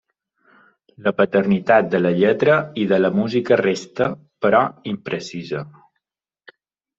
La 1.07 1.11
paternitat 1.17 1.91
de 1.95 1.99
la 2.05 2.11
lletra 2.21 2.55
i 2.85 2.87
de 2.93 2.99
la 3.03 3.11
música 3.19 3.59
resta, 3.61 4.09
però, 4.47 4.63
imprecisa. 4.95 5.63